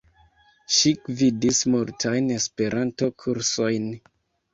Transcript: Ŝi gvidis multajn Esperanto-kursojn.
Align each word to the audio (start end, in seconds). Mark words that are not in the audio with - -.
Ŝi 0.77 0.93
gvidis 1.09 1.59
multajn 1.73 2.31
Esperanto-kursojn. 2.37 3.87